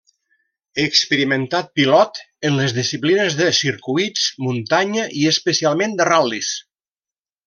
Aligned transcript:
Experimentat 0.83 1.67
pilot 1.79 2.21
en 2.49 2.57
les 2.61 2.73
disciplines 2.77 3.37
de 3.43 3.49
circuits, 3.61 4.23
muntanya 4.47 5.05
i 5.21 5.29
especialment 5.37 5.95
de 6.01 6.09
ral·lis. 6.15 6.51